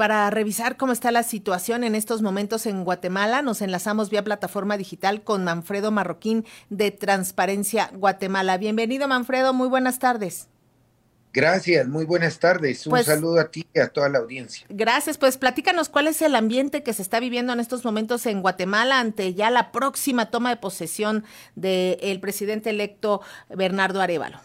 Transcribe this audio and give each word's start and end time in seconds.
para 0.00 0.30
revisar 0.30 0.78
cómo 0.78 0.94
está 0.94 1.10
la 1.10 1.22
situación 1.22 1.84
en 1.84 1.94
estos 1.94 2.22
momentos 2.22 2.64
en 2.64 2.84
Guatemala, 2.84 3.42
nos 3.42 3.60
enlazamos 3.60 4.08
vía 4.08 4.24
plataforma 4.24 4.78
digital 4.78 5.22
con 5.22 5.44
Manfredo 5.44 5.90
Marroquín 5.90 6.46
de 6.70 6.90
Transparencia 6.90 7.90
Guatemala. 7.92 8.56
Bienvenido, 8.56 9.08
Manfredo, 9.08 9.52
muy 9.52 9.68
buenas 9.68 9.98
tardes. 9.98 10.48
Gracias, 11.34 11.86
muy 11.86 12.06
buenas 12.06 12.38
tardes. 12.38 12.86
Un 12.86 12.92
pues 12.92 13.04
saludo 13.04 13.40
a 13.40 13.50
ti 13.50 13.66
y 13.74 13.78
a 13.78 13.88
toda 13.88 14.08
la 14.08 14.20
audiencia. 14.20 14.66
Gracias, 14.70 15.18
pues 15.18 15.36
platícanos 15.36 15.90
cuál 15.90 16.06
es 16.06 16.22
el 16.22 16.34
ambiente 16.34 16.82
que 16.82 16.94
se 16.94 17.02
está 17.02 17.20
viviendo 17.20 17.52
en 17.52 17.60
estos 17.60 17.84
momentos 17.84 18.24
en 18.24 18.40
Guatemala 18.40 19.00
ante 19.00 19.34
ya 19.34 19.50
la 19.50 19.70
próxima 19.70 20.30
toma 20.30 20.48
de 20.48 20.56
posesión 20.56 21.24
del 21.56 22.20
presidente 22.20 22.70
electo 22.70 23.20
Bernardo 23.50 24.00
Arevalo. 24.00 24.40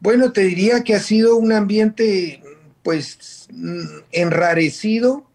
Bueno, 0.00 0.30
te 0.32 0.42
diría 0.42 0.84
que 0.84 0.94
ha 0.94 1.00
sido 1.00 1.36
un 1.36 1.52
ambiente 1.52 2.42
pues 2.86 3.48
enrarecido 4.12 5.28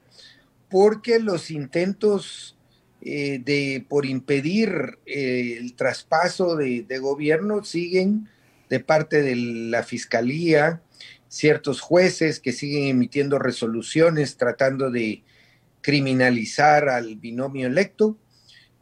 porque 0.69 1.19
los 1.19 1.51
intentos 1.51 2.57
eh, 3.01 3.41
de 3.43 3.85
por 3.89 4.05
impedir 4.05 4.99
eh, 5.05 5.57
el 5.59 5.75
traspaso 5.75 6.55
de, 6.55 6.85
gobierno 6.99 7.61
siguen 7.65 8.29
de 8.69 8.79
parte 8.79 9.21
de 9.21 9.35
la 9.35 9.83
Fiscalía, 9.83 10.81
ciertos 11.27 11.81
jueces 11.81 12.39
que 12.39 12.53
siguen 12.53 12.85
emitiendo 12.85 13.37
resoluciones 13.37 14.37
tratando 14.37 14.89
de 14.89 15.21
criminalizar 15.81 16.87
al 16.87 17.17
binomio 17.17 17.67
electo, 17.67 18.17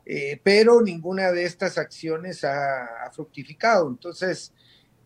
eh, 0.06 0.40
pero 0.44 0.80
ninguna 0.84 1.32
de 1.32 1.46
estas 1.46 1.80
acciones 1.80 2.44
ha, 2.44 3.10
fructificado. 3.14 3.90
Entonces, 3.90 4.54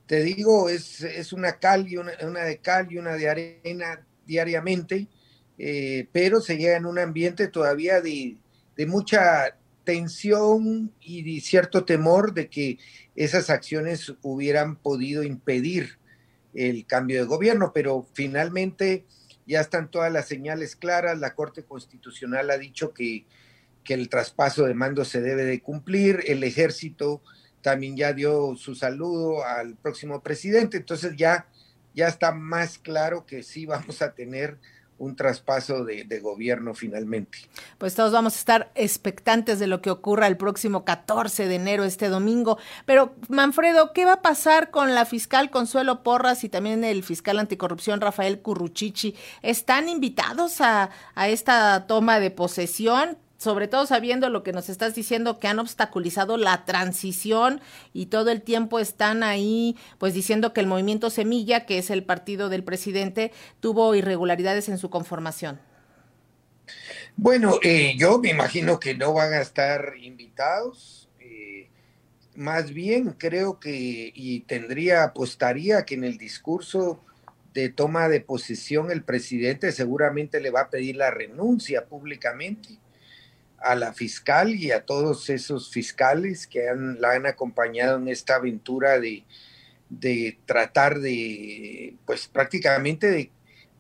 te 0.06 0.24
digo, 0.24 0.70
es, 0.70 1.02
es 1.02 1.34
una 1.34 1.60
cal 1.60 1.88
y 1.88 1.98
una, 1.98 2.12
de 2.14 2.58
cal 2.58 2.88
y 2.92 2.98
una 2.98 3.16
de 3.16 3.30
arena 3.30 4.06
diariamente, 4.26 5.08
eh, 5.58 6.08
pero 6.12 6.42
se 6.42 6.58
llega 6.58 6.78
en 6.78 6.86
un 6.86 7.00
ambiente 7.00 7.48
todavía 7.48 8.02
de, 8.02 8.38
de 8.76 8.86
mucha 8.86 9.58
tensión 9.84 10.94
y 11.02 11.42
cierto 11.42 11.84
temor 11.84 12.34
de 12.34 12.50
que 12.50 12.80
esas 13.16 13.50
acciones 13.50 14.14
hubieran 14.22 14.78
podido 14.78 15.24
impedir 15.24 16.00
el 16.54 16.86
cambio 16.86 17.20
de 17.20 17.28
gobierno, 17.28 17.72
pero 17.74 18.08
finalmente 18.14 19.06
ya 19.46 19.62
están 19.62 19.90
todas 19.90 20.12
las 20.12 20.28
señales 20.28 20.76
claras, 20.76 21.20
la 21.20 21.36
Corte 21.36 21.64
Constitucional 21.64 22.50
ha 22.50 22.58
dicho 22.58 22.94
que, 22.94 23.26
que 23.84 23.94
el 23.94 24.10
traspaso 24.10 24.66
de 24.66 24.74
mando 24.74 25.04
se 25.04 25.22
debe 25.22 25.44
de 25.44 25.62
cumplir, 25.62 26.24
el 26.28 26.44
ejército 26.44 27.22
también 27.64 27.98
ya 27.98 28.14
dio 28.14 28.56
su 28.56 28.76
saludo 28.76 29.44
al 29.44 29.76
próximo 29.76 30.22
presidente, 30.22 30.78
entonces 30.78 31.16
ya, 31.18 31.48
ya 31.96 32.08
está 32.08 32.32
más 32.32 32.78
claro 32.78 33.26
que 33.26 33.42
sí 33.42 33.66
vamos 33.66 34.04
a 34.04 34.14
tener 34.14 34.60
un 35.00 35.16
traspaso 35.16 35.84
de, 35.84 36.20
gobierno 36.22 36.74
finalmente. 36.74 37.40
Pues 37.78 37.96
todos 37.96 38.12
vamos 38.12 38.36
a 38.36 38.40
estar 38.40 38.72
expectantes 38.76 39.60
de 39.60 39.68
lo 39.68 39.82
que 39.82 39.90
ocurra 39.90 40.28
el 40.28 40.38
próximo 40.38 40.86
14 40.86 41.48
de 41.48 41.56
enero, 41.56 41.84
este 41.84 42.10
domingo. 42.10 42.58
Pero, 42.86 43.16
Manfredo, 43.28 43.92
¿qué 43.94 44.06
va 44.06 44.14
a 44.14 44.22
pasar 44.22 44.70
con 44.70 44.94
la 44.94 45.06
fiscal 45.06 45.50
Consuelo 45.50 46.04
Porras 46.04 46.44
y 46.44 46.50
también 46.50 46.84
el 46.84 47.04
fiscal 47.04 47.40
anticorrupción 47.40 48.02
Rafael 48.02 48.42
Curruchichi? 48.42 49.16
¿Están 49.42 49.90
invitados 49.90 50.62
a, 50.62 50.92
a 51.16 51.30
esta 51.30 51.88
toma 51.88 52.20
de 52.20 52.32
posesión? 52.32 53.18
Sobre 53.44 53.68
todo 53.68 53.86
sabiendo 53.86 54.30
lo 54.30 54.42
que 54.42 54.54
nos 54.54 54.70
estás 54.70 54.96
diciendo, 54.96 55.38
que 55.38 55.50
han 55.50 55.60
obstaculizado 55.60 56.38
la 56.38 56.64
transición 56.64 57.60
y 57.92 58.06
todo 58.06 58.32
el 58.32 58.42
tiempo 58.42 58.80
están 58.80 59.22
ahí, 59.22 59.78
pues 59.98 60.14
diciendo 60.14 60.54
que 60.54 60.62
el 60.62 60.68
movimiento 60.68 61.10
Semilla, 61.10 61.66
que 61.66 61.78
es 61.78 61.90
el 61.90 62.06
partido 62.06 62.48
del 62.48 62.64
presidente, 62.64 63.34
tuvo 63.60 63.94
irregularidades 63.96 64.70
en 64.70 64.78
su 64.78 64.90
conformación. 64.90 65.60
Bueno, 67.18 67.60
eh, 67.62 67.96
yo 67.98 68.18
me 68.20 68.30
imagino 68.30 68.80
que 68.80 68.96
no 68.96 69.14
van 69.14 69.34
a 69.34 69.42
estar 69.42 69.94
invitados. 70.02 71.10
Eh, 71.20 71.70
más 72.36 72.74
bien 72.74 73.14
creo 73.18 73.60
que, 73.60 74.12
y 74.16 74.40
tendría, 74.42 75.04
apostaría 75.04 75.84
que 75.84 75.96
en 75.96 76.06
el 76.06 76.18
discurso 76.18 77.04
de 77.54 77.68
toma 77.68 78.08
de 78.08 78.22
posesión 78.22 78.90
el 78.90 79.04
presidente 79.04 79.74
seguramente 79.74 80.40
le 80.40 80.50
va 80.50 80.62
a 80.62 80.70
pedir 80.70 80.96
la 80.96 81.12
renuncia 81.12 81.86
públicamente 81.86 82.80
a 83.64 83.76
la 83.76 83.94
fiscal 83.94 84.56
y 84.56 84.72
a 84.72 84.86
todos 84.86 85.30
esos 85.30 85.72
fiscales 85.72 86.48
que 86.48 86.70
han, 86.70 87.00
la 87.00 87.14
han 87.14 87.26
acompañado 87.26 87.98
en 87.98 88.10
esta 88.10 88.36
aventura 88.36 89.00
de, 89.00 89.24
de 89.90 90.38
tratar 90.46 91.00
de, 91.00 91.96
pues 92.06 92.28
prácticamente 92.28 93.10
de, 93.10 93.32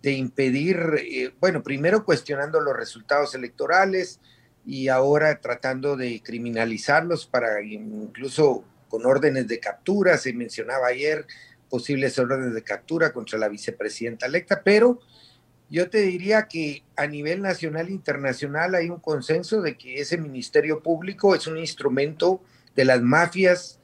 de 0.01 0.11
impedir, 0.11 0.77
eh, 0.99 1.33
bueno, 1.39 1.63
primero 1.63 2.05
cuestionando 2.05 2.59
los 2.59 2.75
resultados 2.75 3.35
electorales 3.35 4.19
y 4.66 4.88
ahora 4.88 5.39
tratando 5.39 5.97
de 5.97 6.22
criminalizarlos 6.23 7.25
para 7.25 7.61
incluso 7.61 8.63
con 8.88 9.05
órdenes 9.05 9.47
de 9.47 9.59
captura, 9.59 10.17
se 10.17 10.33
mencionaba 10.33 10.88
ayer 10.88 11.25
posibles 11.69 12.19
órdenes 12.19 12.53
de 12.53 12.63
captura 12.63 13.11
contra 13.11 13.39
la 13.39 13.49
vicepresidenta 13.49 14.27
electa, 14.27 14.61
pero 14.63 14.99
yo 15.69 15.90
te 15.90 16.01
diría 16.01 16.47
que 16.47 16.84
a 16.96 17.07
nivel 17.07 17.41
nacional 17.41 17.88
e 17.88 17.91
internacional 17.91 18.75
hay 18.75 18.90
un 18.90 19.00
consenso 19.00 19.62
de 19.62 19.78
que 19.78 20.00
ese 20.00 20.18
Ministerio 20.18 20.81
Público 20.81 21.35
es 21.35 21.47
un 21.47 21.57
instrumento 21.57 22.41
de 22.75 22.85
las 22.85 23.01
mafias 23.01 23.79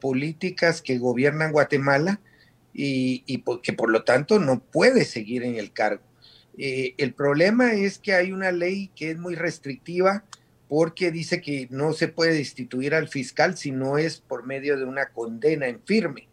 políticas 0.00 0.80
que 0.80 0.98
gobiernan 0.98 1.52
Guatemala 1.52 2.20
y, 2.72 3.42
que 3.62 3.72
por 3.72 3.90
lo 3.90 4.04
tanto 4.04 4.38
no 4.38 4.60
puede 4.60 5.04
seguir 5.04 5.44
en 5.44 5.56
el 5.56 5.72
cargo. 5.72 6.02
Eh, 6.56 6.94
el 6.98 7.14
problema 7.14 7.72
es 7.72 7.98
que 7.98 8.14
hay 8.14 8.32
una 8.32 8.52
ley 8.52 8.90
que 8.94 9.10
es 9.10 9.18
muy 9.18 9.34
restrictiva 9.34 10.24
porque 10.68 11.10
dice 11.10 11.40
que 11.40 11.68
no 11.70 11.92
se 11.92 12.08
puede 12.08 12.34
destituir 12.34 12.94
al 12.94 13.08
fiscal 13.08 13.56
si 13.56 13.70
no 13.70 13.98
es 13.98 14.20
por 14.20 14.46
medio 14.46 14.76
de 14.76 14.84
una 14.84 15.06
condena 15.06 15.68
en 15.68 15.80
firme 15.84 16.28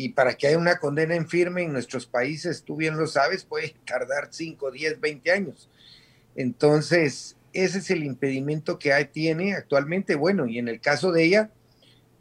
y 0.00 0.10
para 0.10 0.36
que 0.36 0.46
haya 0.46 0.58
una 0.58 0.78
condena 0.78 1.16
en 1.16 1.28
firme 1.28 1.64
en 1.64 1.72
nuestros 1.72 2.06
países, 2.06 2.62
tú 2.62 2.76
bien 2.76 2.96
lo 2.96 3.08
sabes, 3.08 3.42
puede 3.42 3.74
tardar 3.84 4.28
5, 4.30 4.70
10, 4.70 5.00
20 5.00 5.32
años. 5.32 5.68
Entonces, 6.36 7.36
ese 7.52 7.78
es 7.78 7.90
el 7.90 8.04
impedimento 8.04 8.78
que 8.78 8.92
tiene 9.12 9.54
actualmente. 9.54 10.14
Bueno, 10.14 10.46
y 10.46 10.60
en 10.60 10.68
el 10.68 10.80
caso 10.80 11.10
de 11.10 11.24
ella, 11.24 11.50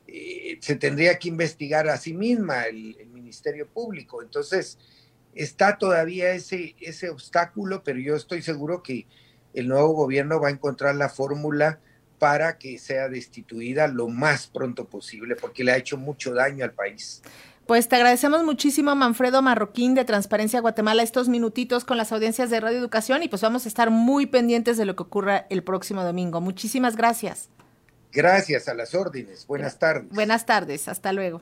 eh, 0.08 0.58
se 0.60 0.76
tendría 0.76 1.20
que 1.20 1.28
investigar 1.28 1.88
a 1.88 1.98
sí 1.98 2.16
misma 2.16 2.64
el, 2.64 2.98
Ministerio 3.14 3.68
Público. 3.68 4.24
Entonces, 4.24 4.80
está 5.36 5.78
todavía 5.78 6.32
ese, 6.32 6.76
ese 6.82 7.12
obstáculo, 7.12 7.84
pero 7.84 8.00
yo 8.00 8.16
estoy 8.16 8.42
seguro 8.42 8.82
que 8.82 9.06
el 9.54 9.68
nuevo 9.68 9.90
gobierno 9.90 10.42
va 10.42 10.48
a 10.48 10.52
encontrar 10.52 10.96
la 10.96 11.10
fórmula 11.10 11.80
para 12.18 12.58
que 12.58 12.80
sea 12.80 13.08
destituida 13.08 13.88
lo 13.88 14.08
más 14.08 14.48
pronto 14.48 14.86
posible, 14.86 15.36
porque 15.36 15.64
le 15.64 15.74
ha 15.74 15.78
hecho 15.78 15.98
mucho 15.98 16.34
daño 16.34 16.66
al 16.66 16.74
país. 16.74 17.22
Pues 17.68 17.90
te 17.90 17.98
agradecemos 17.98 18.46
muchísimo, 18.46 18.96
Manfredo 18.96 19.42
Marroquín 19.42 19.94
de 19.94 20.06
Transparencia 20.06 20.62
Guatemala, 20.62 21.04
estos 21.04 21.28
minutitos 21.28 21.84
con 21.84 21.98
las 21.98 22.14
audiencias 22.14 22.50
de 22.50 22.62
Radio 22.62 22.78
Educación 22.78 23.24
y 23.24 23.28
pues 23.28 23.42
vamos 23.42 23.66
a 23.66 23.68
estar 23.68 23.90
muy 23.90 24.26
pendientes 24.26 24.78
de 24.78 24.86
lo 24.86 24.96
que 24.96 25.04
ocurra 25.04 25.48
el 25.50 25.64
próximo 25.64 26.02
domingo. 26.02 26.40
Muchísimas 26.40 26.96
gracias. 26.96 27.50
Gracias, 28.14 28.70
a 28.70 28.74
las 28.74 28.96
órdenes. 28.96 29.46
Buenas 29.48 29.80
tardes. 29.80 30.10
Buenas 30.12 30.46
tardes, 30.46 30.88
hasta 30.88 31.12
luego. 31.12 31.42